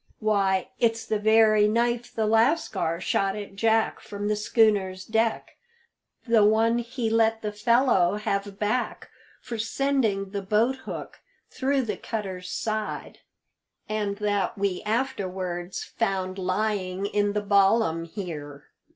[0.17, 5.57] "Why, it's the very knife the lascar shot at Jack from the schooner's deck;
[6.25, 9.11] the one he let the fellow have back
[9.43, 11.19] for sending the boathook
[11.51, 13.19] through the cutter's side;
[13.87, 18.69] and that we afterwards found lying in the ballam here.